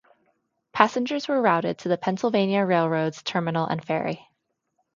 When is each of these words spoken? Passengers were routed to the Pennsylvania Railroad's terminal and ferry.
Passengers 0.73 1.27
were 1.27 1.39
routed 1.39 1.77
to 1.77 1.87
the 1.89 1.95
Pennsylvania 1.95 2.65
Railroad's 2.65 3.21
terminal 3.21 3.67
and 3.67 3.85
ferry. 3.85 4.27